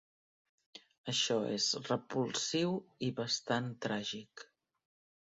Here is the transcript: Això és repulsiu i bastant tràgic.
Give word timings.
Això 1.13 1.37
és 1.59 1.69
repulsiu 1.91 2.75
i 3.09 3.13
bastant 3.23 3.73
tràgic. 3.89 4.49